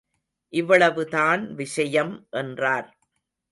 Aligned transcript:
இவ்வளவுதான் 0.53 1.55
விஷயம் 1.55 2.13
என்றார். 2.31 2.89